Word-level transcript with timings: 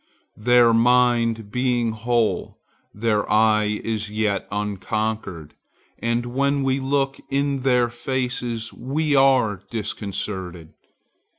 Their 0.39 0.73
mind 0.73 1.51
being 1.51 1.91
whole, 1.91 2.57
their 2.91 3.31
eye 3.31 3.79
is 3.83 4.05
as 4.05 4.09
yet 4.09 4.47
unconquered, 4.51 5.53
and 5.99 6.25
when 6.25 6.63
we 6.63 6.79
look 6.79 7.19
in 7.29 7.59
their 7.61 7.87
faces 7.87 8.73
we 8.73 9.15
are 9.15 9.61
disconcerted. 9.69 10.73